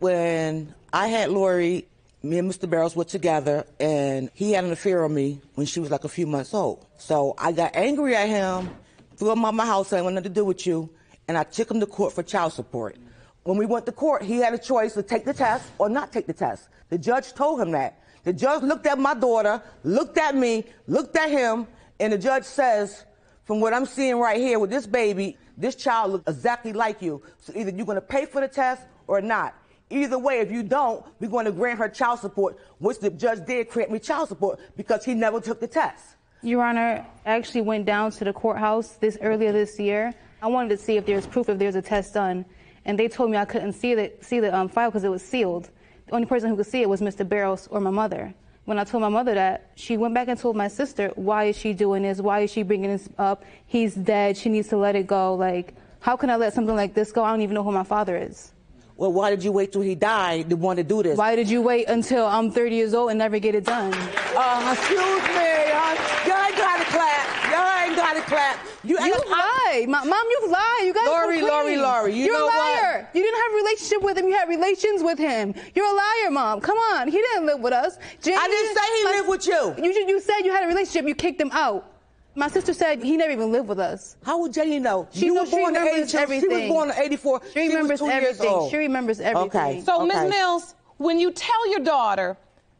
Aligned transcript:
When 0.00 0.74
I 0.94 1.08
had 1.08 1.28
Lori, 1.28 1.86
me 2.22 2.38
and 2.38 2.50
Mr. 2.50 2.68
Barrows 2.68 2.96
were 2.96 3.04
together, 3.04 3.66
and 3.78 4.30
he 4.32 4.52
had 4.52 4.64
an 4.64 4.72
affair 4.72 5.04
on 5.04 5.12
me 5.12 5.42
when 5.56 5.66
she 5.66 5.78
was 5.78 5.90
like 5.90 6.04
a 6.04 6.08
few 6.08 6.26
months 6.26 6.54
old. 6.54 6.86
So 6.96 7.34
I 7.36 7.52
got 7.52 7.76
angry 7.76 8.16
at 8.16 8.26
him, 8.26 8.70
threw 9.18 9.32
him 9.32 9.44
out 9.44 9.52
my 9.52 9.66
house, 9.66 9.92
I 9.92 10.00
want 10.00 10.14
nothing 10.14 10.30
to 10.30 10.34
do 10.34 10.46
with 10.46 10.66
you, 10.66 10.88
and 11.28 11.36
I 11.36 11.42
took 11.42 11.70
him 11.70 11.80
to 11.80 11.86
court 11.86 12.14
for 12.14 12.22
child 12.22 12.54
support. 12.54 12.96
When 13.42 13.58
we 13.58 13.66
went 13.66 13.84
to 13.84 13.92
court, 13.92 14.22
he 14.22 14.38
had 14.38 14.54
a 14.54 14.58
choice 14.58 14.94
to 14.94 15.02
take 15.02 15.26
the 15.26 15.34
test 15.34 15.70
or 15.76 15.90
not 15.90 16.14
take 16.14 16.26
the 16.26 16.32
test. 16.32 16.70
The 16.88 16.96
judge 16.96 17.34
told 17.34 17.60
him 17.60 17.72
that. 17.72 18.00
The 18.24 18.32
judge 18.32 18.62
looked 18.62 18.86
at 18.86 18.98
my 18.98 19.12
daughter, 19.12 19.62
looked 19.84 20.16
at 20.16 20.34
me, 20.34 20.64
looked 20.86 21.14
at 21.14 21.30
him, 21.30 21.66
and 21.98 22.14
the 22.14 22.18
judge 22.18 22.44
says, 22.44 23.04
from 23.44 23.60
what 23.60 23.74
I'm 23.74 23.84
seeing 23.84 24.18
right 24.18 24.40
here 24.40 24.58
with 24.58 24.70
this 24.70 24.86
baby, 24.86 25.36
this 25.58 25.74
child 25.74 26.12
looks 26.12 26.24
exactly 26.26 26.72
like 26.72 27.02
you. 27.02 27.20
So 27.40 27.52
either 27.54 27.70
you're 27.70 27.84
going 27.84 27.96
to 27.96 28.00
pay 28.00 28.24
for 28.24 28.40
the 28.40 28.48
test 28.48 28.80
or 29.06 29.20
not. 29.20 29.54
Either 29.90 30.18
way, 30.18 30.38
if 30.38 30.52
you 30.52 30.62
don't, 30.62 31.04
we're 31.18 31.28
going 31.28 31.46
to 31.46 31.52
grant 31.52 31.78
her 31.78 31.88
child 31.88 32.20
support, 32.20 32.56
which 32.78 33.00
the 33.00 33.10
judge 33.10 33.44
did 33.44 33.68
grant 33.68 33.90
me 33.90 33.98
child 33.98 34.28
support 34.28 34.60
because 34.76 35.04
he 35.04 35.14
never 35.14 35.40
took 35.40 35.58
the 35.58 35.66
test. 35.66 36.16
Your 36.42 36.62
Honor, 36.62 37.04
I 37.26 37.30
actually 37.32 37.62
went 37.62 37.84
down 37.86 38.12
to 38.12 38.24
the 38.24 38.32
courthouse 38.32 38.92
this 38.92 39.18
earlier 39.20 39.52
this 39.52 39.78
year. 39.78 40.14
I 40.40 40.46
wanted 40.46 40.70
to 40.70 40.78
see 40.78 40.96
if 40.96 41.04
there's 41.04 41.26
proof 41.26 41.48
if 41.48 41.58
there's 41.58 41.74
a 41.74 41.82
test 41.82 42.14
done, 42.14 42.46
and 42.84 42.98
they 42.98 43.08
told 43.08 43.30
me 43.30 43.36
I 43.36 43.44
couldn't 43.44 43.74
see 43.74 43.94
the 43.94 44.12
see 44.22 44.40
the 44.40 44.56
um, 44.56 44.68
file 44.68 44.88
because 44.88 45.04
it 45.04 45.10
was 45.10 45.22
sealed. 45.22 45.68
The 46.06 46.14
only 46.14 46.26
person 46.26 46.48
who 46.48 46.56
could 46.56 46.66
see 46.66 46.80
it 46.80 46.88
was 46.88 47.02
Mr. 47.02 47.28
Barrows 47.28 47.68
or 47.70 47.80
my 47.80 47.90
mother. 47.90 48.32
When 48.64 48.78
I 48.78 48.84
told 48.84 49.02
my 49.02 49.08
mother 49.08 49.34
that, 49.34 49.72
she 49.74 49.96
went 49.96 50.14
back 50.14 50.28
and 50.28 50.38
told 50.38 50.56
my 50.56 50.68
sister, 50.68 51.12
"Why 51.16 51.44
is 51.44 51.58
she 51.58 51.74
doing 51.74 52.04
this? 52.04 52.20
Why 52.20 52.40
is 52.40 52.50
she 52.50 52.62
bringing 52.62 52.90
this 52.90 53.08
up? 53.18 53.44
He's 53.66 53.94
dead. 53.94 54.36
She 54.36 54.48
needs 54.48 54.68
to 54.68 54.78
let 54.78 54.96
it 54.96 55.06
go. 55.06 55.34
Like, 55.34 55.74
how 55.98 56.16
can 56.16 56.30
I 56.30 56.36
let 56.36 56.54
something 56.54 56.76
like 56.76 56.94
this 56.94 57.12
go? 57.12 57.22
I 57.22 57.32
don't 57.32 57.42
even 57.42 57.54
know 57.54 57.64
who 57.64 57.72
my 57.72 57.84
father 57.84 58.16
is." 58.16 58.52
Well, 59.00 59.14
why 59.14 59.30
did 59.30 59.42
you 59.42 59.50
wait 59.50 59.72
till 59.72 59.80
he 59.80 59.94
died 59.94 60.50
to 60.50 60.56
want 60.56 60.76
to 60.76 60.84
do 60.84 61.02
this? 61.02 61.16
Why 61.16 61.34
did 61.34 61.48
you 61.48 61.62
wait 61.62 61.88
until 61.88 62.26
I'm 62.26 62.50
30 62.50 62.76
years 62.76 62.92
old 62.92 63.08
and 63.08 63.18
never 63.18 63.38
get 63.38 63.54
it 63.54 63.64
done? 63.64 63.94
Uh, 63.94 64.76
excuse 64.76 65.00
me. 65.00 65.72
Uh, 65.72 65.96
y'all 66.28 66.44
ain't 66.44 66.58
got 66.60 66.76
to 66.76 66.84
clap. 66.84 67.50
Y'all 67.50 67.88
ain't 67.88 67.96
got 67.96 68.12
to 68.12 68.20
clap. 68.20 68.58
You, 68.84 69.00
you 69.00 69.14
lied. 69.14 69.88
Mom, 69.88 70.04
you 70.04 70.48
lied. 70.50 70.82
You 70.84 70.92
guys 70.92 71.06
Lori, 71.06 71.40
Lori, 71.40 71.78
Lori. 71.78 72.12
You 72.12 72.26
You're 72.26 72.38
know 72.40 72.44
a 72.44 72.48
liar. 72.48 73.08
what? 73.08 73.16
You 73.16 73.22
didn't 73.22 73.40
have 73.40 73.52
a 73.52 73.56
relationship 73.56 74.02
with 74.02 74.18
him. 74.18 74.28
You 74.28 74.34
had 74.34 74.50
relations 74.50 75.02
with 75.02 75.18
him. 75.18 75.54
You're 75.74 75.90
a 75.90 75.96
liar, 75.96 76.30
Mom. 76.30 76.60
Come 76.60 76.76
on. 76.76 77.08
He 77.08 77.16
didn't 77.16 77.46
live 77.46 77.60
with 77.60 77.72
us. 77.72 77.96
I 77.96 78.48
didn't 78.48 78.76
say 78.76 78.84
he 78.98 79.16
lived 79.16 79.28
with 79.30 79.46
you. 79.46 79.82
You, 79.82 80.08
you 80.08 80.20
said 80.20 80.40
you 80.40 80.52
had 80.52 80.64
a 80.64 80.68
relationship. 80.68 81.08
You 81.08 81.14
kicked 81.14 81.40
him 81.40 81.50
out. 81.52 81.90
My 82.34 82.48
sister 82.48 82.72
said 82.72 83.02
he 83.02 83.16
never 83.16 83.32
even 83.32 83.50
lived 83.50 83.68
with 83.68 83.80
us. 83.80 84.16
How 84.24 84.38
would 84.40 84.52
Jenny 84.52 84.78
know? 84.78 85.08
She 85.12 85.26
you 85.26 85.34
knows- 85.34 85.46
were 85.46 85.50
she 85.50 85.56
born 85.56 85.76
in 85.76 85.82
remembers 85.82 86.14
82. 86.14 86.40
She 86.40 86.48
was 86.48 86.68
born 86.68 86.90
in 86.90 86.96
84. 86.96 87.42
She 87.52 87.68
remembers 87.68 88.00
was 88.00 88.10
two 88.10 88.14
years 88.14 88.24
everything. 88.24 88.54
old. 88.54 88.70
She 88.70 88.76
remembers 88.76 89.20
everything. 89.20 89.60
Okay. 89.60 89.80
So, 89.80 90.02
okay. 90.02 90.06
Ms. 90.06 90.30
Mills, 90.30 90.74
when 90.98 91.18
you 91.18 91.32
tell 91.32 91.70
your 91.70 91.80
daughter 91.80 92.36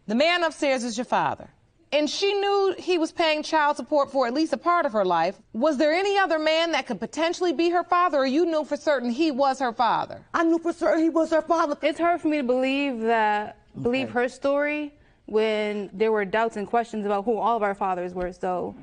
the 0.07 0.15
man 0.15 0.45
upstairs 0.45 0.85
is 0.85 0.97
your 0.97 1.05
father, 1.05 1.49
and 1.93 2.09
she 2.09 2.33
knew 2.35 2.75
he 2.79 2.99
was 2.99 3.11
paying 3.11 3.43
child 3.43 3.77
support 3.77 4.13
for 4.13 4.27
at 4.27 4.33
least 4.33 4.53
a 4.53 4.57
part 4.57 4.87
of 4.87 4.93
her 4.93 5.05
life, 5.05 5.37
was 5.53 5.77
there 5.77 5.93
any 5.93 6.17
other 6.17 6.39
man 6.39 6.71
that 6.73 6.87
could 6.87 7.01
potentially 7.01 7.53
be 7.53 7.71
her 7.71 7.83
father, 7.83 8.19
or 8.19 8.27
you 8.27 8.47
knew 8.47 8.65
for 8.65 8.77
certain 8.77 9.11
he 9.11 9.33
was 9.33 9.59
her 9.59 9.73
father? 9.73 10.25
I 10.33 10.45
knew 10.45 10.59
for 10.61 10.73
certain 10.73 11.03
he 11.03 11.11
was 11.11 11.31
her 11.31 11.43
father. 11.43 11.77
It's 11.83 11.99
hard 11.99 12.21
for 12.21 12.29
me 12.29 12.37
to 12.37 12.43
believe 12.45 13.01
that 13.01 13.57
believe 13.83 14.11
her 14.11 14.29
story 14.29 14.95
when 15.27 15.91
there 15.93 16.13
were 16.13 16.25
doubts 16.25 16.57
and 16.57 16.67
questions 16.67 17.07
about 17.07 17.25
who 17.25 17.37
all 17.37 17.57
of 17.57 17.63
our 17.63 17.75
fathers 17.75 18.15
were. 18.15 18.33
So, 18.33 18.75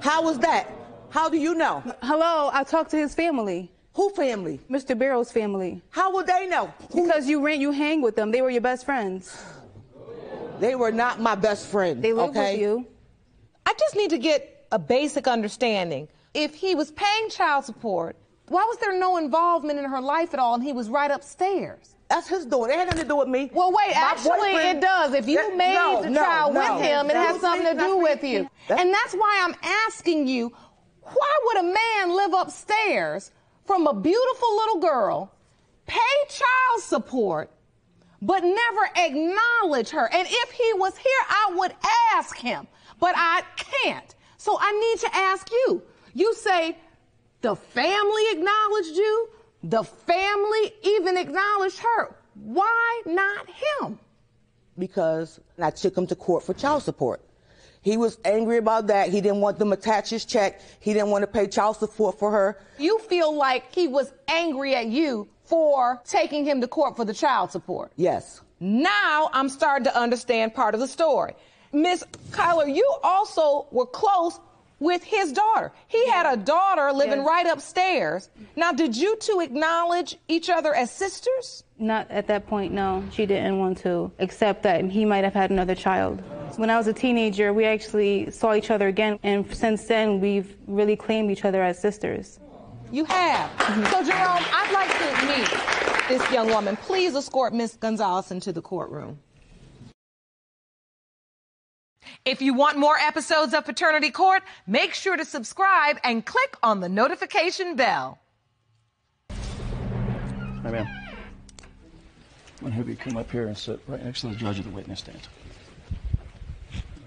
How 0.00 0.22
was 0.22 0.38
that? 0.40 0.70
How 1.10 1.28
do 1.28 1.36
you 1.36 1.54
know? 1.54 1.82
hello, 2.02 2.50
I 2.52 2.64
talked 2.64 2.90
to 2.92 2.96
his 2.96 3.14
family, 3.14 3.70
Who 3.94 4.10
family? 4.10 4.60
Mr. 4.70 4.96
Barrow's 4.96 5.32
family, 5.32 5.82
How 5.90 6.12
would 6.14 6.26
they 6.26 6.46
know? 6.46 6.72
Because 6.94 7.28
you 7.28 7.44
ran, 7.44 7.60
you 7.60 7.72
hang 7.72 8.00
with 8.02 8.16
them. 8.16 8.30
They 8.30 8.42
were 8.42 8.50
your 8.50 8.60
best 8.60 8.84
friends. 8.84 9.36
They 10.60 10.74
were 10.74 10.92
not 10.92 11.20
my 11.20 11.34
best 11.34 11.66
friend. 11.68 12.02
They 12.02 12.12
lived 12.12 12.36
okay? 12.36 12.52
with 12.52 12.60
you. 12.60 12.86
I 13.64 13.74
just 13.78 13.96
need 13.96 14.10
to 14.10 14.18
get 14.18 14.66
a 14.70 14.78
basic 14.78 15.26
understanding. 15.26 16.08
If 16.34 16.54
he 16.54 16.74
was 16.74 16.92
paying 16.92 17.30
child 17.30 17.64
support, 17.64 18.16
why 18.48 18.64
was 18.64 18.78
there 18.78 18.98
no 18.98 19.16
involvement 19.16 19.78
in 19.78 19.84
her 19.84 20.00
life 20.00 20.34
at 20.34 20.40
all, 20.40 20.54
and 20.54 20.62
he 20.62 20.72
was 20.72 20.88
right 20.88 21.10
upstairs? 21.10 21.96
That's 22.10 22.28
his 22.28 22.44
doing. 22.44 22.70
It 22.72 22.76
had 22.76 22.86
nothing 22.88 23.02
to 23.02 23.08
do 23.08 23.16
with 23.16 23.28
me. 23.28 23.50
Well, 23.54 23.70
wait, 23.70 23.94
My 23.94 24.00
actually, 24.00 24.50
it 24.56 24.80
does. 24.80 25.14
If 25.14 25.28
you 25.28 25.36
That- 25.36 25.56
made 25.56 25.74
no, 25.74 26.02
the 26.02 26.10
no, 26.10 26.20
child 26.20 26.54
no. 26.54 26.60
with 26.74 26.82
him, 26.84 27.08
it 27.08 27.14
has 27.16 27.40
something 27.40 27.64
to 27.76 27.80
do 27.80 27.96
with 27.98 28.24
you. 28.24 28.50
That's- 28.66 28.84
And 28.84 28.92
that's 28.92 29.14
why 29.14 29.40
I'm 29.42 29.54
asking 29.62 30.26
you 30.26 30.52
why 31.02 31.38
would 31.46 31.56
a 31.58 31.62
man 31.62 32.10
live 32.10 32.32
upstairs 32.34 33.30
from 33.64 33.86
a 33.86 33.94
beautiful 33.94 34.56
little 34.56 34.78
girl, 34.80 35.32
pay 35.86 35.98
child 36.28 36.82
support, 36.82 37.50
but 38.20 38.42
never 38.44 38.90
acknowledge 38.96 39.90
her? 39.90 40.08
And 40.12 40.26
if 40.28 40.50
he 40.50 40.72
was 40.74 40.96
here, 40.98 41.22
I 41.28 41.52
would 41.54 41.74
ask 42.12 42.36
him, 42.36 42.66
but 42.98 43.14
I 43.16 43.42
can't. 43.56 44.14
So 44.36 44.58
I 44.60 44.72
need 44.72 45.00
to 45.00 45.16
ask 45.16 45.50
you. 45.50 45.82
You 46.14 46.34
say 46.34 46.76
the 47.40 47.54
family 47.56 48.22
acknowledged 48.32 48.96
you, 48.96 49.28
the 49.62 49.84
family 49.84 50.74
even 50.82 51.16
acknowledged 51.16 51.78
her. 51.78 52.14
Why 52.34 53.02
not 53.06 53.46
him? 53.48 53.98
because 54.80 55.38
I 55.60 55.70
took 55.70 55.96
him 55.96 56.06
to 56.08 56.16
court 56.16 56.42
for 56.42 56.54
child 56.54 56.82
support. 56.82 57.20
He 57.82 57.96
was 57.96 58.18
angry 58.24 58.58
about 58.58 58.88
that. 58.88 59.08
He 59.10 59.20
didn't 59.20 59.40
want 59.40 59.58
them 59.58 59.68
to 59.68 59.74
attach 59.74 60.10
his 60.10 60.24
check. 60.24 60.60
He 60.80 60.92
didn't 60.92 61.10
want 61.10 61.22
to 61.22 61.26
pay 61.26 61.46
child 61.46 61.76
support 61.76 62.18
for 62.18 62.30
her. 62.30 62.58
You 62.78 62.98
feel 62.98 63.34
like 63.34 63.72
he 63.74 63.88
was 63.88 64.12
angry 64.28 64.74
at 64.74 64.86
you 64.86 65.28
for 65.44 66.00
taking 66.04 66.44
him 66.44 66.60
to 66.60 66.68
court 66.68 66.96
for 66.96 67.04
the 67.04 67.14
child 67.14 67.52
support. 67.52 67.92
Yes. 67.96 68.42
Now 68.58 69.30
I'm 69.32 69.48
starting 69.48 69.84
to 69.84 69.98
understand 69.98 70.54
part 70.54 70.74
of 70.74 70.80
the 70.80 70.88
story. 70.88 71.34
Miss 71.72 72.04
Kyler, 72.32 72.74
you 72.74 72.86
also 73.02 73.66
were 73.70 73.86
close 73.86 74.38
with 74.80 75.04
his 75.04 75.32
daughter. 75.32 75.70
He 75.86 76.08
had 76.08 76.26
a 76.26 76.36
daughter 76.36 76.90
living 76.92 77.18
Yes. 77.20 77.26
right 77.28 77.46
upstairs. 77.46 78.30
Now, 78.56 78.72
did 78.72 78.96
you 78.96 79.16
two 79.16 79.40
acknowledge 79.40 80.16
each 80.26 80.50
other 80.50 80.74
as 80.74 80.90
sisters? 80.90 81.62
Not 81.78 82.10
at 82.10 82.26
that 82.26 82.46
point, 82.48 82.72
no. 82.72 83.04
She 83.12 83.26
didn't 83.26 83.58
want 83.58 83.78
to 83.78 84.10
accept 84.18 84.62
that 84.64 84.84
he 84.86 85.04
might 85.04 85.22
have 85.24 85.34
had 85.34 85.50
another 85.50 85.74
child. 85.74 86.22
When 86.56 86.68
I 86.70 86.76
was 86.76 86.88
a 86.88 86.92
teenager, 86.92 87.52
we 87.52 87.64
actually 87.64 88.30
saw 88.30 88.54
each 88.54 88.70
other 88.70 88.88
again, 88.88 89.18
and 89.22 89.54
since 89.54 89.86
then, 89.86 90.20
we've 90.20 90.56
really 90.66 90.96
claimed 90.96 91.30
each 91.30 91.44
other 91.44 91.62
as 91.62 91.78
sisters. 91.78 92.40
You 92.90 93.04
have. 93.04 93.50
Mm-hmm. 93.58 93.84
So, 93.84 94.02
Jerome, 94.02 94.44
I'd 94.52 94.72
like 94.72 94.90
to 94.98 95.26
meet 95.26 96.18
this 96.18 96.32
young 96.32 96.48
woman. 96.48 96.76
Please 96.76 97.14
escort 97.14 97.54
Miss 97.54 97.76
Gonzalez 97.76 98.32
into 98.32 98.52
the 98.52 98.60
courtroom. 98.60 99.20
If 102.24 102.42
you 102.42 102.52
want 102.52 102.76
more 102.76 102.96
episodes 102.98 103.54
of 103.54 103.64
Paternity 103.64 104.10
Court, 104.10 104.42
make 104.66 104.92
sure 104.92 105.16
to 105.16 105.24
subscribe 105.24 105.98
and 106.04 106.24
click 106.24 106.54
on 106.62 106.80
the 106.80 106.88
notification 106.88 107.76
bell. 107.76 108.18
Hey, 109.30 110.70
ma'am. 110.70 110.86
I'm 110.86 112.66
gonna 112.66 112.74
have 112.74 112.90
you 112.90 112.96
come 112.96 113.16
up 113.16 113.30
here 113.30 113.46
and 113.46 113.56
sit 113.56 113.80
right 113.86 114.04
next 114.04 114.20
to 114.20 114.28
the 114.28 114.34
judge 114.34 114.58
of 114.58 114.66
the 114.66 114.70
witness 114.70 114.98
stand. 114.98 115.18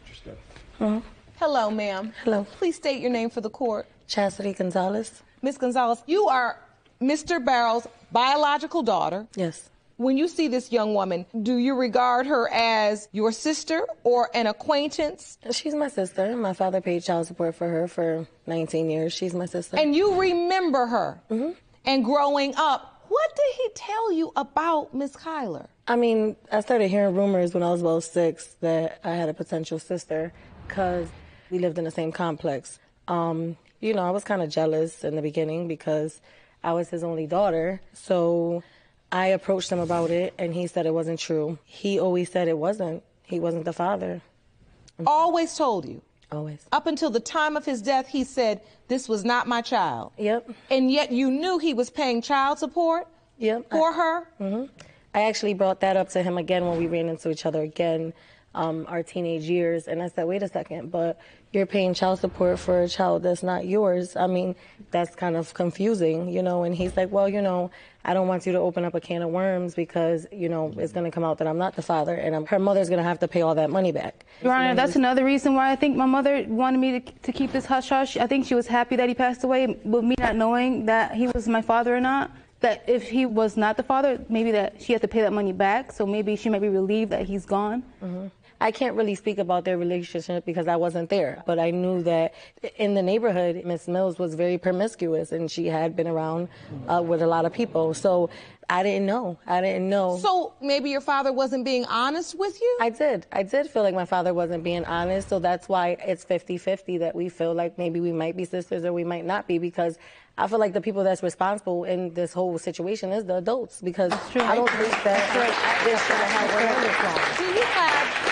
Just 0.10 0.24
go. 0.26 1.04
Hello, 1.38 1.70
ma'am. 1.70 2.12
Hello. 2.24 2.48
Please 2.58 2.76
state 2.76 3.00
your 3.00 3.12
name 3.12 3.30
for 3.30 3.42
the 3.42 3.52
court. 3.52 3.88
Chastity 4.08 4.54
Gonzalez. 4.54 5.22
Miss 5.44 5.58
Gonzalez, 5.58 6.02
you 6.08 6.28
are 6.28 6.60
Mr. 7.00 7.44
Barrow's 7.44 7.86
biological 8.12 8.82
daughter. 8.82 9.28
Yes. 9.36 9.70
When 10.04 10.18
you 10.18 10.28
see 10.28 10.50
this 10.50 10.70
young 10.70 10.94
woman, 10.94 11.26
do 11.44 11.56
you 11.56 11.76
regard 11.76 12.28
her 12.28 12.52
as 12.52 13.08
your 13.14 13.32
sister 13.32 13.88
or 14.04 14.30
an 14.34 14.48
acquaintance? 14.48 15.38
She's 15.52 15.74
my 15.74 15.88
sister. 15.88 16.36
My 16.36 16.52
father 16.52 16.82
paid 16.82 17.04
child 17.04 17.28
support 17.28 17.56
for 17.56 17.70
her 17.70 17.88
for 17.88 18.28
19 18.46 18.90
years. 18.90 19.14
She's 19.14 19.34
my 19.34 19.46
sister. 19.46 19.80
And 19.80 19.96
you 19.96 20.20
remember 20.20 20.88
her. 20.88 21.22
Mm-hmm. 21.32 21.52
And 21.86 22.04
growing 22.04 22.54
up, 22.58 23.06
what 23.08 23.34
did 23.34 23.56
he 23.56 23.70
tell 23.76 24.12
you 24.12 24.34
about 24.36 24.94
Miss 24.94 25.16
Kyler? 25.16 25.68
I 25.88 25.96
mean, 25.96 26.36
I 26.52 26.60
started 26.60 26.90
hearing 26.90 27.16
rumors 27.16 27.54
when 27.54 27.64
I 27.64 27.72
was 27.72 27.80
about 27.80 28.04
six 28.04 28.58
that 28.60 29.00
I 29.06 29.12
had 29.12 29.30
a 29.30 29.34
potential 29.34 29.80
sister 29.80 30.34
because 30.68 31.08
we 31.50 31.60
lived 31.60 31.78
in 31.78 31.86
the 31.86 31.92
same 31.92 32.12
complex. 32.12 32.78
Um, 33.08 33.56
you 33.80 33.94
know, 33.94 34.02
I 34.02 34.12
was 34.12 34.26
kind 34.26 34.42
of 34.42 34.50
jealous 34.50 35.06
in 35.06 35.16
the 35.16 35.22
beginning 35.22 35.70
because 35.70 36.20
I 36.62 36.74
was 36.74 36.90
his 36.90 37.04
only 37.06 37.26
daughter. 37.26 37.82
So 37.94 38.64
I 39.14 39.28
approached 39.28 39.70
him 39.72 39.80
about 39.80 40.10
it 40.10 40.34
and 40.40 40.54
he 40.56 40.66
said 40.68 40.86
it 40.88 40.94
wasn't 40.94 41.20
true. 41.20 41.60
He 41.64 42.00
always 42.00 42.32
said 42.32 42.48
it 42.48 42.58
wasn't. 42.58 43.04
He 43.24 43.40
wasn't 43.40 43.64
the 43.66 43.72
father. 43.74 44.22
Always 45.06 45.56
told 45.56 45.88
you. 45.88 46.02
Always. 46.32 46.66
Up 46.72 46.88
until 46.88 47.12
the 47.12 47.20
time 47.20 47.56
of 47.56 47.64
his 47.64 47.82
death, 47.84 48.08
he 48.08 48.24
said, 48.24 48.62
This 48.88 49.08
was 49.08 49.24
not 49.24 49.48
my 49.48 49.62
child. 49.62 50.14
Yep. 50.18 50.50
And 50.72 50.90
yet 50.92 51.12
you 51.12 51.30
knew 51.30 51.60
he 51.60 51.76
was 51.76 51.92
paying 51.92 52.24
child 52.24 52.58
support 52.58 53.08
Yep. 53.38 53.70
for 53.70 53.94
her? 53.94 54.28
Mm-hmm. 54.42 54.66
I 55.14 55.22
actually 55.24 55.54
brought 55.54 55.80
that 55.82 55.96
up 55.96 56.10
to 56.10 56.24
him 56.24 56.40
again 56.40 56.66
when 56.66 56.80
we 56.80 56.88
ran 56.88 57.08
into 57.08 57.30
each 57.30 57.46
other 57.46 57.62
again 57.62 58.14
um, 58.56 58.86
our 58.88 59.04
teenage 59.04 59.44
years. 59.44 59.88
And 59.88 60.02
I 60.02 60.08
said, 60.10 60.26
wait 60.26 60.44
a 60.44 60.48
second, 60.48 60.92
but 60.92 61.20
you're 61.52 61.66
paying 61.66 61.94
child 61.94 62.20
support 62.20 62.60
for 62.60 62.82
a 62.82 62.88
child 62.88 63.24
that's 63.24 63.44
not 63.44 63.66
yours. 63.66 64.16
I 64.16 64.28
mean, 64.28 64.56
that's 64.92 65.16
kind 65.16 65.36
of 65.36 65.54
confusing, 65.54 66.30
you 66.30 66.42
know. 66.42 66.64
And 66.64 66.74
he's 66.74 66.96
like, 66.98 67.12
well, 67.12 67.30
you 67.30 67.42
know, 67.42 67.72
I 68.06 68.14
don't 68.14 68.28
want 68.28 68.46
you 68.46 68.52
to 68.54 68.60
open 68.60 68.86
up 68.86 68.96
a 68.96 69.00
can 69.00 69.22
of 69.22 69.30
worms 69.30 69.76
because, 69.76 70.26
you 70.32 70.50
know, 70.50 70.74
it's 70.78 70.92
going 70.92 71.06
to 71.06 71.12
come 71.12 71.24
out 71.24 71.38
that 71.38 71.48
I'm 71.48 71.58
not 71.58 71.76
the 71.76 71.82
father 71.82 72.16
and 72.16 72.36
I'm, 72.36 72.46
her 72.48 72.60
mother's 72.60 72.90
going 72.90 72.98
to 72.98 73.04
have 73.04 73.20
to 73.20 73.28
pay 73.28 73.42
all 73.42 73.56
that 73.56 73.70
money 73.70 73.92
back. 73.92 74.26
Your 74.42 74.54
Honor, 74.54 74.76
that's 74.76 74.96
another 74.96 75.24
reason 75.24 75.54
why 75.54 75.72
I 75.72 75.76
think 75.76 75.96
my 75.96 76.06
mother 76.06 76.44
wanted 76.48 76.80
me 76.80 77.00
to, 77.00 77.12
to 77.12 77.32
keep 77.32 77.52
this 77.52 77.66
hush 77.66 77.90
hush. 77.90 78.18
I 78.18 78.28
think 78.28 78.46
she 78.46 78.56
was 78.56 78.68
happy 78.68 78.96
that 78.96 79.08
he 79.08 79.16
passed 79.16 79.44
away, 79.44 79.80
with 79.84 80.04
me 80.04 80.16
not 80.20 80.36
knowing 80.36 80.86
that 80.88 81.14
he 81.14 81.28
was 81.28 81.48
my 81.48 81.62
father 81.62 81.96
or 81.96 82.02
not. 82.02 82.32
That 82.60 82.84
if 82.88 83.10
he 83.10 83.26
was 83.26 83.58
not 83.58 83.76
the 83.76 83.84
father, 83.84 84.24
maybe 84.30 84.52
that 84.52 84.82
she 84.82 84.94
had 84.94 85.02
to 85.02 85.08
pay 85.08 85.22
that 85.22 85.34
money 85.34 85.52
back. 85.52 85.92
So 85.92 86.06
maybe 86.06 86.38
she 86.38 86.50
might 86.50 86.62
be 86.62 86.70
relieved 86.70 87.12
that 87.12 87.26
he's 87.26 87.46
gone. 87.46 87.84
Mm-hmm. 88.02 88.28
I 88.64 88.72
can't 88.72 88.96
really 88.96 89.16
speak 89.16 89.40
about 89.40 89.66
their 89.66 89.78
relationship 89.78 90.46
because 90.46 90.70
I 90.70 90.78
wasn't 90.78 91.10
there, 91.10 91.44
but 91.46 91.60
I 91.60 91.72
knew 91.72 92.02
that 92.04 92.34
in 92.78 92.94
the 92.94 93.02
neighborhood, 93.02 93.62
Miss 93.66 93.90
Mills 93.90 94.18
was 94.18 94.36
very 94.36 94.58
promiscuous 94.58 95.34
and 95.34 95.52
she 95.52 95.68
had 95.68 95.98
been 95.98 96.08
around 96.08 96.48
uh, 96.88 97.04
with 97.06 97.22
a 97.22 97.28
lot 97.28 97.44
of 97.44 97.52
people. 97.52 97.94
So 97.94 98.30
I 98.70 98.82
didn't 98.82 99.06
know. 99.06 99.38
I 99.46 99.60
didn't 99.60 99.90
know. 99.90 100.18
So 100.18 100.54
maybe 100.62 100.90
your 100.90 101.02
father 101.02 101.34
wasn't 101.34 101.66
being 101.66 101.84
honest 101.88 102.40
with 102.40 102.58
you? 102.62 102.78
I 102.80 102.90
did. 102.90 103.28
I 103.34 103.44
did 103.44 103.70
feel 103.70 103.84
like 103.84 103.96
my 103.96 104.06
father 104.06 104.34
wasn't 104.34 104.64
being 104.64 104.86
honest. 104.86 105.28
So 105.28 105.40
that's 105.40 105.68
why 105.68 105.98
it's 106.00 106.24
50 106.24 106.58
50 106.58 107.00
that 107.00 107.14
we 107.14 107.28
feel 107.28 107.54
like 107.54 107.78
maybe 107.78 108.00
we 108.00 108.14
might 108.14 108.38
be 108.38 108.46
sisters 108.46 108.86
or 108.86 108.94
we 108.94 109.04
might 109.04 109.26
not 109.26 109.46
be 109.46 109.58
because 109.58 109.98
I 110.38 110.48
feel 110.48 110.60
like 110.60 110.72
the 110.72 110.80
people 110.80 111.04
that's 111.04 111.22
responsible 111.22 111.84
in 111.84 112.14
this 112.14 112.32
whole 112.32 112.58
situation 112.58 113.12
is 113.12 113.26
the 113.26 113.36
adults 113.36 113.82
because 113.82 114.14
I 114.14 114.56
don't 114.56 114.70
think 114.70 115.04
that 115.04 115.84
this 115.84 116.08
should 116.08 116.16
have 116.16 116.32
happened 116.32 116.86
this 116.86 117.04
long. 117.04 117.52
Do 117.52 117.60
you 117.60 117.66
have 117.66 118.23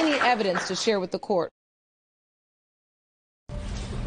any 0.00 0.18
evidence 0.18 0.68
to 0.68 0.74
share 0.74 0.98
with 0.98 1.10
the 1.10 1.18
court? 1.18 1.50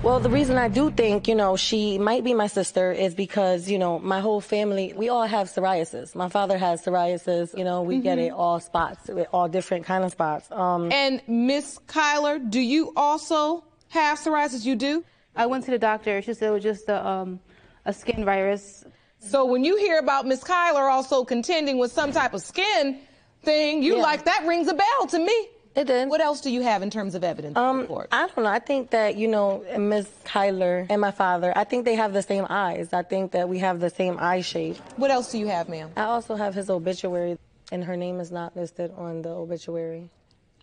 Well, 0.02 0.20
the 0.20 0.30
reason 0.30 0.58
I 0.58 0.68
do 0.68 0.92
think, 0.92 1.30
you 1.30 1.36
know, 1.36 1.56
she 1.56 1.98
might 1.98 2.26
be 2.26 2.34
my 2.34 2.48
sister 2.48 2.92
is 2.92 3.16
because, 3.16 3.70
you 3.70 3.80
know, 3.80 4.00
my 4.00 4.20
whole 4.20 4.42
family, 4.42 4.92
we 4.98 5.08
all 5.08 5.26
have 5.26 5.48
psoriasis. 5.48 6.14
My 6.14 6.28
father 6.28 6.58
has 6.58 6.84
psoriasis. 6.84 7.58
You 7.58 7.64
know, 7.64 7.84
we 7.84 7.96
mm-hmm. 7.96 8.04
get 8.04 8.20
it 8.20 8.34
all 8.34 8.60
spots, 8.60 9.10
all 9.32 9.48
different 9.48 9.86
kind 9.86 10.04
of 10.04 10.12
spots. 10.12 10.52
Um, 10.52 10.92
and 10.92 11.22
Miss 11.26 11.80
Kyler, 11.88 12.38
do 12.50 12.60
you 12.60 12.92
also 12.98 13.64
have 13.90 14.20
psoriasis? 14.20 14.66
You 14.66 14.76
do? 14.76 15.06
I 15.38 15.46
went 15.46 15.64
to 15.66 15.72
the 15.72 15.80
doctor. 15.80 16.22
She 16.22 16.34
said 16.34 16.50
it 16.50 16.52
was 16.52 16.64
just 16.64 16.90
a, 16.90 17.08
um, 17.08 17.40
a 17.86 17.94
skin 17.94 18.26
virus. 18.26 18.84
So 19.20 19.46
when 19.46 19.64
you 19.64 19.78
hear 19.78 20.00
about 20.00 20.28
Miss 20.28 20.44
Kyler 20.44 20.92
also 20.92 21.24
contending 21.24 21.78
with 21.78 21.94
some 21.94 22.12
type 22.12 22.34
of 22.34 22.42
skin 22.42 23.00
thing, 23.44 23.82
you 23.82 23.96
yeah. 23.96 24.04
like 24.04 24.26
that 24.26 24.44
rings 24.46 24.68
a 24.68 24.74
bell 24.74 25.08
to 25.12 25.20
me. 25.20 25.48
It 25.76 25.86
did. 25.86 26.08
What 26.08 26.22
else 26.22 26.42
do 26.42 26.52
you 26.52 26.62
have 26.62 26.84
in 26.84 26.90
terms 26.90 27.16
of 27.16 27.24
evidence? 27.24 27.58
Um, 27.58 27.88
I 28.12 28.28
don't 28.28 28.38
know. 28.38 28.46
I 28.46 28.60
think 28.60 28.92
that 28.92 29.16
you 29.16 29.28
know, 29.28 29.64
Miss 29.78 30.08
Kyler 30.26 30.86
and 30.90 31.02
my 31.02 31.12
father. 31.12 31.52
I 31.56 31.64
think 31.64 31.86
they 31.86 31.96
have 31.96 32.14
the 32.14 32.22
same 32.22 32.46
eyes. 32.50 32.94
I 32.94 33.02
think 33.02 33.32
that 33.32 33.50
we 33.50 33.60
have 33.60 33.80
the 33.80 33.90
same 33.90 34.18
eye 34.20 34.42
shape. 34.42 34.78
What 34.98 35.10
else 35.10 35.32
do 35.32 35.40
you 35.40 35.48
have, 35.48 35.70
ma'am? 35.70 35.92
I 35.98 36.04
also 36.04 36.36
have 36.36 36.54
his 36.54 36.70
obituary, 36.70 37.40
and 37.72 37.84
her 37.84 37.98
name 37.98 38.20
is 38.20 38.32
not 38.32 38.56
listed 38.56 38.92
on 38.96 39.24
the 39.24 39.30
obituary. 39.30 40.10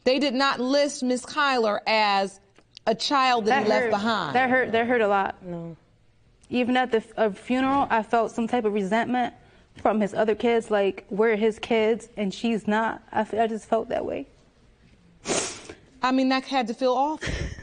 They 0.05 0.19
did 0.19 0.35
not 0.35 0.61
list 0.61 1.03
Miss 1.03 1.25
Kyler 1.25 1.81
as 1.87 2.41
a 2.87 2.95
child 2.95 3.47
that, 3.47 3.65
that 3.65 3.67
he 3.67 3.71
hurt. 3.73 3.81
left 3.81 3.91
behind. 3.91 4.35
That 4.37 4.49
hurt. 4.49 4.73
That 4.73 4.87
hurt 4.87 5.01
a 5.01 5.09
lot. 5.09 5.43
No. 5.43 5.77
Even 6.49 6.77
at 6.77 6.91
the 6.93 7.03
uh, 7.17 7.31
funeral, 7.31 7.87
I 7.91 8.03
felt 8.03 8.33
some 8.33 8.49
type 8.49 8.65
of 8.65 8.73
resentment 8.73 9.35
from 9.77 10.01
his 10.01 10.15
other 10.15 10.35
kids. 10.35 10.71
Like, 10.71 11.05
we're 11.11 11.37
his 11.37 11.59
kids, 11.59 12.09
and 12.17 12.33
she's 12.33 12.67
not. 12.67 13.03
I, 13.12 13.27
I 13.39 13.47
just 13.47 13.67
felt 13.67 13.89
that 13.91 14.05
way. 14.05 14.27
I 16.02 16.12
mean, 16.12 16.29
that 16.31 16.44
had 16.44 16.67
to 16.69 16.75
feel 16.75 16.93
awful. 16.93 17.29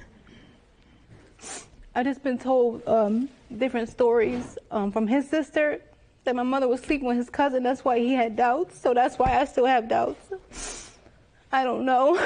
I 1.95 2.03
just 2.03 2.21
been 2.23 2.37
told 2.37 2.87
um, 2.87 3.29
different 3.57 3.89
stories 3.89 4.57
um, 4.69 4.91
from 4.91 5.07
his 5.07 5.27
sister 5.27 5.81
that 6.25 6.35
my 6.35 6.43
mother 6.43 6.67
was 6.67 6.81
sleeping 6.81 7.07
with 7.07 7.17
his 7.17 7.29
cousin. 7.29 7.63
That's 7.63 7.83
why 7.83 7.97
he 7.99 8.13
had 8.13 8.35
doubts. 8.35 8.79
So 8.79 8.93
that's 8.93 9.17
why 9.17 9.39
I 9.39 9.45
still 9.45 9.65
have 9.65 9.87
doubts. 9.87 10.91
I 11.51 11.63
don't 11.63 11.85
know. 11.85 12.21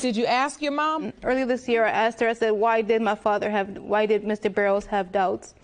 Did 0.00 0.16
you 0.16 0.26
ask 0.26 0.60
your 0.60 0.72
mom? 0.72 1.12
Earlier 1.22 1.46
this 1.46 1.68
year, 1.68 1.84
I 1.84 1.90
asked 1.90 2.18
her. 2.18 2.28
I 2.28 2.32
said, 2.32 2.50
"Why 2.50 2.82
did 2.82 3.02
my 3.02 3.14
father 3.14 3.48
have? 3.48 3.78
Why 3.78 4.06
did 4.06 4.24
Mr. 4.24 4.52
Barrows 4.52 4.86
have 4.86 5.12
doubts?" 5.12 5.54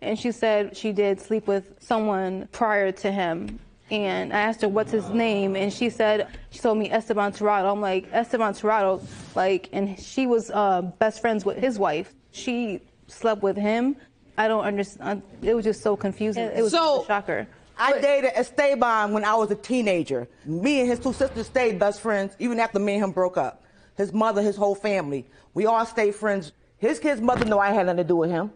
And 0.00 0.18
she 0.18 0.32
said 0.32 0.76
she 0.76 0.90
did 0.90 1.20
sleep 1.20 1.46
with 1.46 1.76
someone 1.80 2.48
prior 2.50 2.90
to 2.90 3.12
him, 3.12 3.60
and 3.90 4.32
I 4.32 4.40
asked 4.40 4.62
her 4.62 4.68
what's 4.68 4.92
his 4.92 5.08
name, 5.10 5.56
and 5.56 5.72
she 5.72 5.90
said 5.90 6.28
she 6.50 6.58
told 6.58 6.78
me 6.78 6.90
Esteban 6.90 7.32
Tirado. 7.32 7.70
I'm 7.70 7.80
like 7.80 8.08
Esteban 8.12 8.54
Tirado, 8.54 9.02
like, 9.34 9.68
and 9.72 9.98
she 10.00 10.26
was 10.26 10.50
uh, 10.50 10.82
best 10.82 11.20
friends 11.20 11.44
with 11.44 11.58
his 11.58 11.78
wife. 11.78 12.14
She 12.30 12.80
slept 13.06 13.42
with 13.42 13.56
him. 13.56 13.96
I 14.36 14.48
don't 14.48 14.64
understand. 14.64 15.22
It 15.42 15.54
was 15.54 15.64
just 15.64 15.82
so 15.82 15.96
confusing. 15.96 16.44
It 16.44 16.62
was 16.62 16.72
so, 16.72 17.02
a 17.02 17.06
shocker. 17.06 17.46
I 17.76 18.00
dated 18.00 18.32
Esteban 18.34 19.12
when 19.12 19.24
I 19.24 19.34
was 19.34 19.50
a 19.50 19.56
teenager. 19.56 20.28
Me 20.44 20.80
and 20.80 20.88
his 20.88 20.98
two 20.98 21.12
sisters 21.12 21.46
stayed 21.46 21.78
best 21.78 22.00
friends 22.00 22.36
even 22.38 22.60
after 22.60 22.78
me 22.78 22.94
and 22.94 23.04
him 23.04 23.10
broke 23.12 23.36
up. 23.36 23.64
His 23.96 24.12
mother, 24.12 24.42
his 24.42 24.56
whole 24.56 24.74
family, 24.74 25.26
we 25.54 25.66
all 25.66 25.84
stayed 25.86 26.14
friends. 26.14 26.52
His 26.78 26.98
kid's 26.98 27.20
mother 27.20 27.44
knew 27.44 27.58
I 27.58 27.70
had 27.70 27.86
nothing 27.86 27.98
to 27.98 28.04
do 28.04 28.16
with 28.16 28.30
him. 28.30 28.50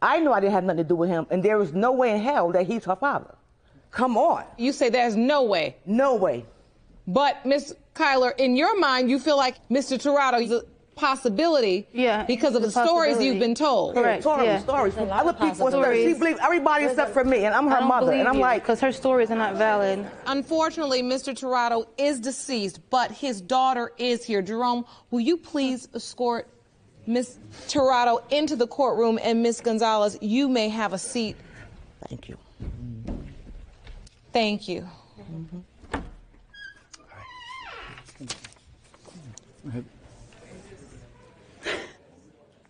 I 0.00 0.20
knew 0.20 0.32
I 0.32 0.40
didn't 0.40 0.52
have 0.52 0.64
nothing 0.64 0.84
to 0.84 0.88
do 0.88 0.96
with 0.96 1.08
him, 1.08 1.26
and 1.30 1.42
there 1.42 1.56
was 1.56 1.72
no 1.72 1.92
way 1.92 2.10
in 2.10 2.20
hell 2.20 2.52
that 2.52 2.66
he's 2.66 2.84
her 2.84 2.96
father. 2.96 3.34
Come 3.94 4.16
on. 4.18 4.44
You 4.58 4.72
say 4.72 4.90
there's 4.90 5.14
no 5.14 5.44
way. 5.44 5.76
No 5.86 6.16
way. 6.16 6.44
But 7.06 7.46
Miss 7.46 7.72
Kyler, 7.94 8.36
in 8.38 8.56
your 8.56 8.78
mind, 8.78 9.08
you 9.08 9.20
feel 9.20 9.36
like 9.36 9.56
Mr. 9.68 9.96
Tirado 9.96 10.42
is 10.42 10.50
a 10.50 10.62
possibility 10.96 11.86
yeah, 11.92 12.24
because 12.24 12.56
of 12.56 12.62
the 12.62 12.70
stories 12.72 13.22
you've 13.22 13.38
been 13.38 13.54
told. 13.54 13.94
Correct. 13.94 14.22
Stories, 14.22 14.46
yeah. 14.46 14.58
stories. 14.58 14.94
From 14.94 15.10
Other 15.10 15.32
people 15.32 15.68
stories. 15.68 16.12
She 16.12 16.18
believes 16.18 16.40
everybody 16.42 16.86
except 16.86 17.12
for 17.12 17.22
me, 17.22 17.44
and 17.44 17.54
I'm 17.54 17.68
her 17.68 17.82
mother. 17.82 18.12
And 18.12 18.26
I'm 18.26 18.40
like, 18.40 18.62
because 18.62 18.80
her 18.80 18.90
stories 18.90 19.30
are 19.30 19.36
not 19.36 19.54
valid. 19.54 20.04
Unfortunately, 20.26 21.00
Mr. 21.00 21.32
Tirado 21.32 21.86
is 21.96 22.18
deceased, 22.18 22.80
but 22.90 23.12
his 23.12 23.40
daughter 23.40 23.92
is 23.96 24.24
here. 24.24 24.42
Jerome, 24.42 24.84
will 25.12 25.20
you 25.20 25.36
please 25.36 25.88
escort 25.94 26.48
Miss 27.06 27.38
Tirado 27.68 28.22
into 28.32 28.56
the 28.56 28.66
courtroom, 28.66 29.20
and 29.22 29.40
Miss 29.40 29.60
Gonzalez, 29.60 30.18
you 30.20 30.48
may 30.48 30.68
have 30.68 30.92
a 30.92 30.98
seat. 30.98 31.36
Thank 32.08 32.28
you. 32.28 32.38
Thank 34.34 34.66
you. 34.66 34.84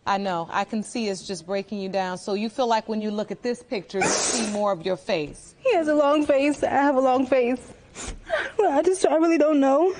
I 0.07 0.19
know. 0.19 0.47
I 0.51 0.65
can 0.65 0.83
see 0.83 1.09
it's 1.09 1.27
just 1.27 1.47
breaking 1.47 1.81
you 1.81 1.89
down. 1.89 2.19
So 2.19 2.35
you 2.35 2.51
feel 2.51 2.67
like 2.67 2.87
when 2.87 3.01
you 3.01 3.11
look 3.11 3.31
at 3.31 3.43
this 3.43 3.63
picture, 3.63 4.01
you 4.01 4.05
see 4.05 4.53
more 4.53 4.73
of 4.73 4.85
your 4.85 4.99
face. 4.99 5.55
He 5.61 5.73
has 5.73 5.89
a 5.89 5.95
long 5.95 6.27
face. 6.27 6.63
I 6.63 6.69
have 6.69 6.97
a 6.97 7.01
long 7.01 7.25
face. 7.25 7.73
I 8.61 8.83
just, 8.83 9.07
I 9.07 9.15
really 9.17 9.39
don't 9.39 9.59
know. 9.59 9.95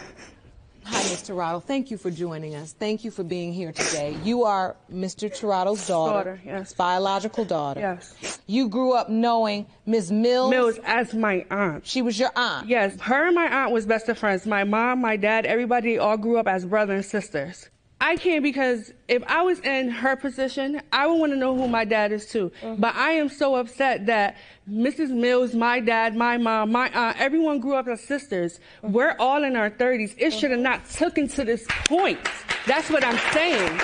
Hi, 0.87 1.01
Mr. 1.05 1.35
Tirado. 1.35 1.63
Thank 1.63 1.91
you 1.91 1.97
for 1.97 2.11
joining 2.11 2.55
us. 2.55 2.73
Thank 2.73 3.05
you 3.05 3.11
for 3.11 3.25
being 3.25 3.53
here 3.53 3.73
today. 3.73 4.17
You 4.23 4.45
are 4.45 4.77
Mr. 4.93 5.31
Tirado's 5.31 5.87
daughter. 5.87 6.33
Daughter, 6.37 6.41
yes. 6.45 6.75
Biological 6.75 7.45
daughter. 7.45 7.81
Yes. 7.81 8.39
You 8.47 8.69
grew 8.69 8.93
up 8.93 9.09
knowing 9.09 9.67
Ms. 9.87 10.13
Mills. 10.13 10.51
Mills 10.51 10.79
as 10.85 11.15
my 11.15 11.47
aunt. 11.51 11.87
She 11.87 12.03
was 12.03 12.19
your 12.19 12.31
aunt. 12.37 12.69
Yes. 12.69 13.01
Her 13.01 13.27
and 13.27 13.35
my 13.35 13.47
aunt 13.47 13.73
was 13.73 13.87
best 13.87 14.09
of 14.09 14.19
friends. 14.19 14.45
My 14.47 14.65
mom, 14.65 15.01
my 15.01 15.17
dad, 15.17 15.47
everybody 15.47 15.99
all 15.99 16.19
grew 16.19 16.37
up 16.39 16.47
as 16.47 16.67
brother 16.67 16.95
and 16.95 17.05
sisters. 17.05 17.71
I 18.01 18.17
can't 18.17 18.43
because 18.43 18.93
if 19.09 19.23
I 19.27 19.43
was 19.43 19.61
in 19.61 19.89
her 19.89 20.17
position, 20.17 20.83
I 20.93 21.07
would 21.07 21.19
want 21.19 21.33
to 21.33 21.39
know 21.39 21.57
who 21.57 21.69
my 21.69 21.85
dad 21.85 22.13
is 22.13 22.27
too. 22.27 22.53
Mm-hmm. 22.61 22.81
But 22.81 22.95
I 22.97 23.13
am 23.13 23.29
so 23.29 23.55
upset 23.55 24.07
that 24.07 24.37
Mrs. 24.71 25.11
Mills, 25.11 25.55
my 25.55 25.81
dad, 25.81 26.15
my 26.17 26.37
mom, 26.37 26.73
my 26.73 26.91
aunt, 26.91 27.21
everyone 27.21 27.61
grew 27.61 27.75
up 27.75 27.89
as 27.89 28.03
sisters. 28.03 28.61
Mm-hmm. 28.83 28.93
We're 28.93 29.17
all 29.19 29.45
in 29.45 29.57
our 29.57 29.71
30s. 29.71 30.15
It 30.19 30.33
should 30.33 30.51
have 30.51 30.61
not 30.61 30.89
taken 30.91 31.29
to 31.29 31.45
this 31.45 31.67
point. 31.87 32.19
That's 32.67 32.91
what 32.91 33.05
I'm 33.05 33.19
saying. 33.33 33.81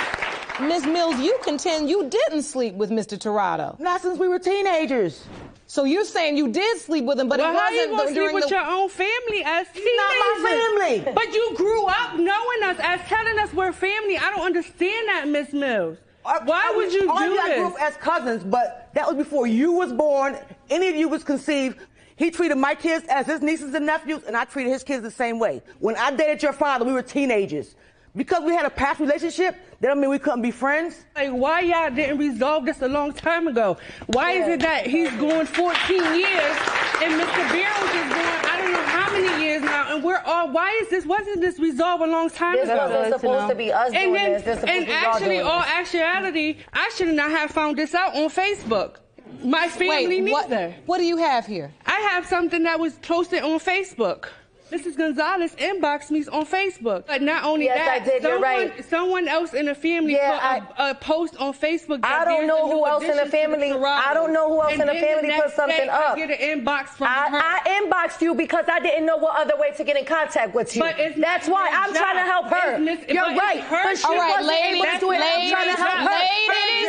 Ms. 0.60 0.84
Mills, 0.84 1.18
you 1.20 1.38
contend 1.42 1.88
you 1.88 2.10
didn't 2.10 2.42
sleep 2.42 2.74
with 2.74 2.90
Mr. 2.90 3.16
Tirado. 3.16 3.78
Not 3.80 4.02
since 4.02 4.18
we 4.18 4.28
were 4.28 4.38
teenagers. 4.38 5.24
So 5.70 5.84
you're 5.84 6.04
saying 6.04 6.36
you 6.36 6.48
did 6.48 6.80
sleep 6.80 7.04
with 7.04 7.20
him, 7.20 7.28
but 7.28 7.38
well, 7.38 7.52
it 7.52 7.54
wasn't 7.54 7.94
how 7.94 8.08
you 8.08 8.12
sleep 8.12 8.34
with 8.34 8.48
the... 8.48 8.56
your 8.56 8.64
own 8.64 8.88
family 8.88 9.44
as 9.44 9.68
teenagers? 9.68 9.92
Not 9.98 10.42
my 10.42 10.96
family. 10.98 11.12
But 11.14 11.32
you 11.32 11.52
grew 11.54 11.86
up 11.86 12.14
knowing 12.16 12.62
us 12.64 12.76
as 12.80 13.00
telling 13.02 13.38
us 13.38 13.54
we're 13.54 13.70
family. 13.70 14.18
I 14.18 14.30
don't 14.30 14.44
understand 14.44 15.08
that, 15.10 15.28
Miss 15.28 15.52
Mills. 15.52 15.96
Why 16.24 16.40
I, 16.44 16.76
would 16.76 16.92
you 16.92 17.02
do 17.02 17.06
this? 17.06 17.40
I 17.40 17.54
grew 17.54 17.68
up 17.68 17.80
as 17.80 17.96
cousins, 17.98 18.42
but 18.42 18.90
that 18.94 19.06
was 19.06 19.16
before 19.16 19.46
you 19.46 19.70
was 19.70 19.92
born. 19.92 20.36
Any 20.70 20.88
of 20.88 20.96
you 20.96 21.08
was 21.08 21.22
conceived. 21.22 21.78
He 22.16 22.32
treated 22.32 22.58
my 22.58 22.74
kids 22.74 23.06
as 23.08 23.26
his 23.26 23.40
nieces 23.40 23.72
and 23.72 23.86
nephews, 23.86 24.24
and 24.26 24.36
I 24.36 24.46
treated 24.46 24.72
his 24.72 24.82
kids 24.82 25.04
the 25.04 25.10
same 25.12 25.38
way. 25.38 25.62
When 25.78 25.94
I 25.94 26.10
dated 26.10 26.42
your 26.42 26.52
father, 26.52 26.84
we 26.84 26.92
were 26.92 27.00
teenagers. 27.00 27.76
Because 28.16 28.42
we 28.42 28.52
had 28.52 28.66
a 28.66 28.70
past 28.70 28.98
relationship, 28.98 29.54
that 29.80 29.88
don't 29.88 30.00
mean 30.00 30.10
we 30.10 30.18
couldn't 30.18 30.42
be 30.42 30.50
friends. 30.50 31.04
Like, 31.14 31.30
why 31.30 31.60
y'all 31.60 31.90
didn't 31.90 32.18
resolve 32.18 32.66
this 32.66 32.82
a 32.82 32.88
long 32.88 33.12
time 33.12 33.46
ago? 33.46 33.76
Why 34.08 34.32
yeah. 34.32 34.42
is 34.42 34.48
it 34.48 34.60
that 34.60 34.86
he's 34.86 35.10
going 35.12 35.46
14 35.46 35.96
years 35.96 36.56
and 37.02 37.20
Mr. 37.20 37.48
Barrows 37.52 37.90
is 37.94 38.12
going, 38.12 38.40
I 38.50 38.58
don't 38.58 38.72
know 38.72 38.82
how 38.82 39.12
many 39.12 39.44
years 39.44 39.62
now, 39.62 39.94
and 39.94 40.04
we're 40.04 40.18
all 40.26 40.50
why 40.50 40.78
is 40.82 40.88
this? 40.88 41.06
Wasn't 41.06 41.40
this 41.40 41.58
resolved 41.58 42.02
a 42.02 42.06
long 42.06 42.28
time 42.30 42.56
This 42.56 42.68
ago? 42.68 42.88
This 42.88 42.90
wasn't 42.90 43.04
Good 43.04 43.12
to 43.12 43.18
supposed 43.20 43.48
to 43.50 43.54
be 43.54 43.72
us 43.72 43.86
and 43.86 43.94
doing 43.94 44.14
then, 44.14 44.32
this. 44.32 44.42
This 44.42 44.64
and 44.64 44.80
to 44.80 44.86
be 44.86 44.92
y'all 44.92 45.04
actually, 45.04 45.28
doing 45.28 45.46
all 45.46 45.60
this. 45.60 45.70
actuality, 45.70 46.58
I 46.72 46.90
should 46.96 47.14
not 47.14 47.30
have 47.30 47.50
found 47.50 47.76
this 47.76 47.94
out 47.94 48.16
on 48.16 48.28
Facebook. 48.28 48.96
My 49.44 49.68
family 49.68 50.20
Wait, 50.20 50.32
what, 50.32 50.50
neither. 50.50 50.74
what 50.86 50.98
do 50.98 51.04
you 51.04 51.16
have 51.16 51.46
here? 51.46 51.72
I 51.86 52.00
have 52.12 52.26
something 52.26 52.64
that 52.64 52.78
was 52.80 52.94
posted 52.94 53.42
on 53.42 53.60
Facebook. 53.60 54.26
Mrs. 54.70 54.96
Gonzalez 54.96 55.54
inboxed 55.56 56.10
me 56.10 56.24
on 56.30 56.46
Facebook. 56.46 57.06
But 57.06 57.22
not 57.22 57.44
only 57.44 57.64
Yes, 57.64 57.78
that, 57.78 58.02
I 58.02 58.04
did. 58.04 58.22
You're 58.22 58.32
someone, 58.34 58.42
right. 58.68 58.84
someone 58.88 59.28
else 59.28 59.52
in 59.52 59.66
the 59.66 59.74
family 59.74 60.12
Yeah, 60.12 60.60
put 60.60 60.78
a, 60.78 60.90
a 60.90 60.94
post 60.94 61.36
on 61.38 61.52
Facebook. 61.52 62.02
That 62.02 62.22
I 62.22 62.24
don't 62.24 62.46
know 62.46 62.70
who 62.70 62.86
else 62.86 63.02
in 63.02 63.16
the 63.16 63.26
family- 63.26 63.70
Toronto. 63.70 64.08
I 64.08 64.14
don't 64.14 64.32
know 64.32 64.48
who 64.48 64.62
else 64.62 64.72
And 64.72 64.82
in 64.82 64.86
the 64.86 64.94
family 64.94 65.28
next 65.28 65.42
put 65.42 65.52
something 65.54 65.76
day, 65.76 65.88
up. 65.88 66.16
I 66.16 66.26
get 66.26 66.30
an 66.40 66.60
inbox 66.64 66.88
from 66.90 67.08
her. 67.08 67.12
I, 67.36 67.60
I 67.66 67.80
inboxed 67.82 68.20
you 68.22 68.34
because 68.34 68.66
I 68.68 68.78
didn't 68.80 69.06
know 69.06 69.16
what 69.16 69.36
other 69.36 69.56
way 69.58 69.72
to 69.76 69.82
get 69.84 69.96
in 69.96 70.04
contact 70.04 70.54
with 70.54 70.74
you. 70.76 70.82
But 70.82 70.98
it's 71.00 71.18
That's 71.20 71.48
why 71.48 71.68
I'm 71.72 71.92
trying 71.92 72.16
to 72.16 72.22
help 72.22 72.46
her. 72.48 72.72
It's 72.74 72.80
mis- 73.02 73.08
You're 73.14 73.24
right. 73.24 73.60
her 73.60 73.82
But 73.82 73.96
she 73.96 74.02
job. 74.02 74.10
All 74.12 74.18
right, 74.18 74.40
wasn't 74.40 74.56
able 74.56 74.78
ladies, 74.80 74.94
to 74.94 75.00
do 75.00 75.10
it. 75.12 75.20
I'm 75.22 75.50
trying 75.50 75.74
to 75.74 75.82
help 75.82 75.98
her. 75.98 76.04
ladies, 76.06 76.88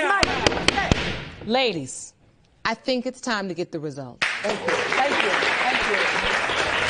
It 0.83 1.43
is 1.43 1.47
Ladies, 1.47 2.13
I 2.63 2.73
think 2.75 3.05
it's 3.07 3.19
time 3.19 3.47
to 3.47 3.53
get 3.55 3.71
the 3.71 3.79
results. 3.79 4.25
Thank 4.43 4.59
you. 4.59 4.67
Thank 4.67 5.23
you. 5.23 5.29
Thank 5.31 5.81
you. 5.89 5.97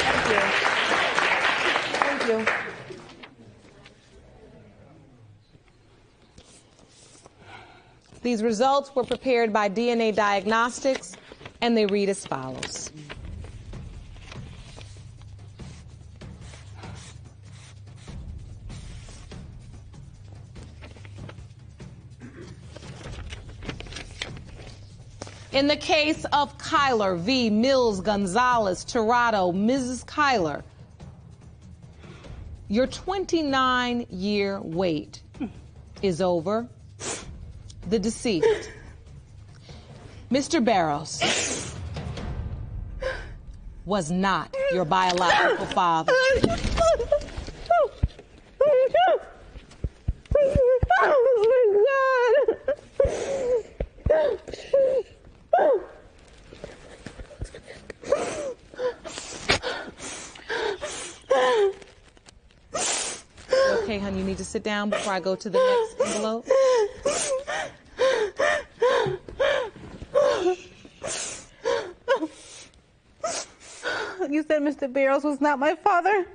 Thank 0.04 0.30
you. 0.30 0.40
Thank 1.98 2.48
you. 2.48 2.54
These 8.22 8.44
results 8.44 8.96
were 8.96 9.04
prepared 9.04 9.52
by 9.52 9.70
DNA 9.70 10.16
Diagnostics, 10.16 11.16
and 11.62 11.76
they 11.76 11.88
read 11.88 12.08
as 12.10 12.26
follows. 12.26 12.92
In 25.52 25.68
the 25.68 25.76
case 25.76 26.26
of 26.32 26.58
Kyler 26.58 27.20
v. 27.20 27.50
Mills 27.50 28.02
Gonzalez 28.02 28.86
Tirado, 28.86 29.52
Mrs. 29.52 30.06
Kyler, 30.06 30.64
your 32.70 32.88
29 32.88 34.06
year 34.10 34.62
wait 34.62 35.22
is 36.02 36.22
over. 36.22 36.70
The 37.90 38.00
deceased, 38.00 38.72
Mr. 40.32 40.64
Barrows, 40.64 41.76
was 43.86 44.10
not 44.12 44.56
your 44.72 44.86
biological 44.86 45.66
father. 45.68 46.14
Okay, 63.84 64.00
honey, 64.00 64.20
you 64.20 64.24
need 64.24 64.38
to 64.38 64.46
sit 64.46 64.64
down 64.64 64.90
before 64.90 65.12
I 65.12 65.20
go 65.20 65.36
to 65.36 65.50
the 65.50 65.58
next 65.98 66.16
envelope. 66.16 66.48
Mr. 74.60 74.92
Barrows 74.92 75.24
was 75.24 75.40
not 75.40 75.60
my 75.60 75.76
father? 75.76 76.26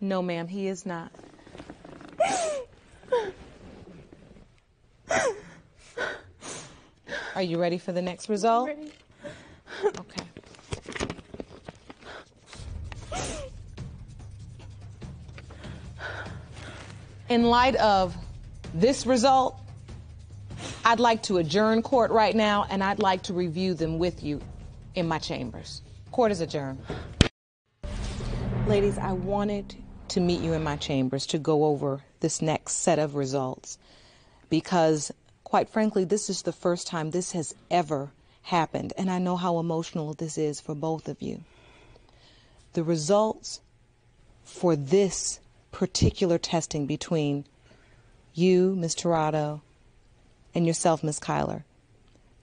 No, 0.00 0.22
ma'am, 0.22 0.46
he 0.46 0.68
is 0.68 0.86
not. 0.86 1.10
Are 7.34 7.42
you 7.42 7.58
ready 7.58 7.76
for 7.76 7.92
the 7.92 8.00
next 8.00 8.28
result? 8.28 8.70
Okay. 9.84 10.24
In 17.28 17.44
light 17.44 17.76
of 17.76 18.16
this 18.72 19.04
result, 19.04 19.58
I'd 20.84 21.00
like 21.00 21.22
to 21.24 21.38
adjourn 21.38 21.82
court 21.82 22.10
right 22.10 22.34
now 22.34 22.64
and 22.70 22.82
I'd 22.82 23.00
like 23.00 23.24
to 23.24 23.34
review 23.34 23.74
them 23.74 23.98
with 23.98 24.22
you 24.22 24.40
in 24.94 25.06
my 25.06 25.18
chambers. 25.18 25.82
Court 26.12 26.32
is 26.32 26.40
adjourned. 26.40 26.78
Ladies, 28.66 28.98
I 28.98 29.12
wanted 29.12 29.76
to 30.08 30.20
meet 30.20 30.40
you 30.40 30.52
in 30.52 30.64
my 30.64 30.74
chambers 30.74 31.24
to 31.26 31.38
go 31.38 31.66
over 31.66 32.00
this 32.18 32.42
next 32.42 32.72
set 32.72 32.98
of 32.98 33.14
results 33.14 33.78
because, 34.50 35.12
quite 35.44 35.68
frankly, 35.68 36.02
this 36.02 36.28
is 36.28 36.42
the 36.42 36.52
first 36.52 36.88
time 36.88 37.12
this 37.12 37.30
has 37.30 37.54
ever 37.70 38.10
happened, 38.42 38.92
and 38.98 39.08
I 39.08 39.20
know 39.20 39.36
how 39.36 39.60
emotional 39.60 40.14
this 40.14 40.36
is 40.36 40.60
for 40.60 40.74
both 40.74 41.06
of 41.06 41.22
you. 41.22 41.44
The 42.72 42.82
results 42.82 43.60
for 44.42 44.74
this 44.74 45.38
particular 45.70 46.36
testing 46.36 46.86
between 46.86 47.44
you, 48.34 48.74
Ms. 48.74 48.96
Tirado, 48.96 49.60
and 50.56 50.66
yourself, 50.66 51.04
Ms. 51.04 51.20
Kyler, 51.20 51.62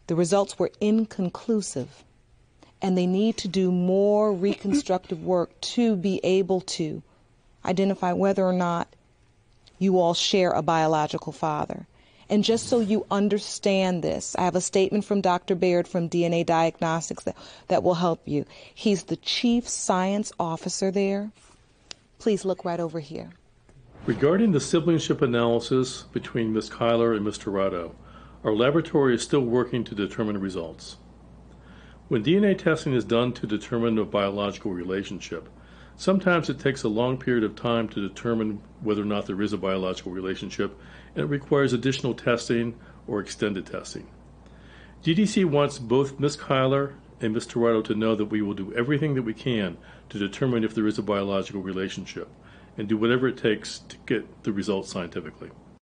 the 0.08 0.16
results 0.16 0.58
were 0.58 0.72
inconclusive 0.80 2.06
and 2.84 2.98
they 2.98 3.08
need 3.08 3.38
to 3.38 3.48
do 3.48 3.72
more 3.72 4.34
reconstructive 4.34 5.24
work 5.24 5.60
to 5.62 5.96
be 5.96 6.20
able 6.22 6.60
to 6.60 7.02
identify 7.64 8.12
whether 8.12 8.46
or 8.46 8.54
not 8.54 8.94
you 9.80 9.98
all 9.98 10.14
share 10.14 10.52
a 10.52 10.62
biological 10.62 11.32
father. 11.32 11.88
And 12.30 12.44
just 12.44 12.68
so 12.68 12.82
you 12.82 13.06
understand 13.10 14.04
this, 14.04 14.36
I 14.38 14.44
have 14.44 14.56
a 14.56 14.62
statement 14.62 15.06
from 15.06 15.22
Dr. 15.22 15.56
Baird 15.56 15.88
from 15.88 16.10
DNA 16.10 16.46
Diagnostics 16.46 17.24
that, 17.24 17.38
that 17.70 17.84
will 17.84 17.94
help 17.96 18.22
you. 18.26 18.46
He's 18.74 19.04
the 19.04 19.16
chief 19.18 19.68
science 19.68 20.34
officer 20.40 20.92
there. 20.92 21.32
Please 22.20 22.44
look 22.44 22.66
right 22.66 22.80
over 22.80 23.00
here. 23.00 23.30
Regarding 24.06 24.52
the 24.52 24.60
siblingship 24.60 25.22
analysis 25.22 26.04
between 26.12 26.52
Ms. 26.52 26.70
Kyler 26.70 27.16
and 27.16 27.24
Ms. 27.24 27.38
Tirado, 27.38 27.94
our 28.44 28.54
laboratory 28.54 29.16
is 29.16 29.22
still 29.22 29.42
working 29.42 29.86
to 29.86 29.96
determine 29.96 30.40
results. 30.42 30.98
When 32.14 32.24
DNA 32.24 32.56
testing 32.56 32.94
is 32.94 33.06
done 33.06 33.34
to 33.34 33.48
determine 33.48 33.98
a 33.98 34.06
biological 34.06 34.72
relationship, 34.72 35.50
sometimes 35.96 36.48
it 36.48 36.60
takes 36.60 36.84
a 36.84 36.88
long 36.88 37.18
period 37.18 37.44
of 37.44 37.56
time 37.56 37.90
to 37.90 38.08
determine 38.08 38.62
whether 38.82 39.02
or 39.02 39.06
not 39.06 39.26
there 39.26 39.42
is 39.42 39.52
a 39.52 39.58
biological 39.58 40.12
relationship, 40.12 40.80
and 41.16 41.24
it 41.24 41.28
requires 41.28 41.74
additional 41.74 42.14
testing 42.14 42.76
or 43.08 43.20
extended 43.20 43.66
testing. 43.66 44.06
DDC 45.04 45.46
wants 45.46 45.80
both 45.80 46.20
Ms. 46.20 46.38
Kyler 46.38 46.94
and 47.20 47.34
Ms. 47.34 47.48
Tirado 47.48 47.84
to 47.86 47.96
know 47.96 48.14
that 48.14 48.26
we 48.26 48.44
will 48.44 48.54
do 48.54 48.72
everything 48.76 49.16
that 49.16 49.24
we 49.24 49.34
can 49.34 49.76
to 50.10 50.20
determine 50.20 50.64
if 50.64 50.76
there 50.76 50.86
is 50.86 51.00
a 51.00 51.02
biological 51.02 51.64
relationship 51.64 52.30
and 52.78 52.88
do 52.88 52.96
whatever 52.96 53.28
it 53.28 53.38
takes 53.38 53.80
to 53.90 53.98
get 54.06 54.44
the 54.44 54.54
results 54.54 54.92
scientifically. 54.92 55.50